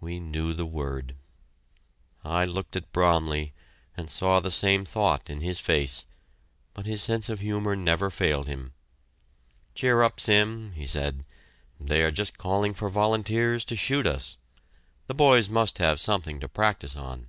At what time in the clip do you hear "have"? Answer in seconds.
15.76-16.00